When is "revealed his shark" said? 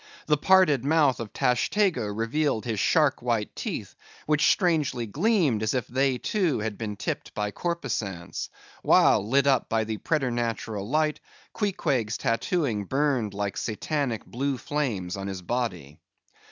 2.07-3.21